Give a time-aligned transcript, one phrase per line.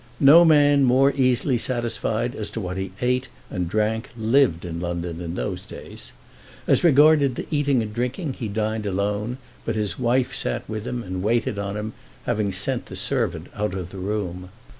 [0.19, 5.21] No man more easily satisfied as to what he eat and drank lived in London
[5.21, 6.11] in those days.
[6.65, 11.03] As regarded the eating and drinking he dined alone, but his wife sat with him
[11.03, 11.93] and waited on him,
[12.25, 14.49] having sent the servant out of the room.